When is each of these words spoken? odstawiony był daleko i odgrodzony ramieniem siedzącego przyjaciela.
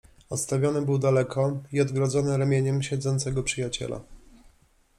odstawiony 0.29 0.81
był 0.81 0.97
daleko 0.97 1.61
i 1.71 1.81
odgrodzony 1.81 2.37
ramieniem 2.37 2.83
siedzącego 2.83 3.43
przyjaciela. 3.43 4.01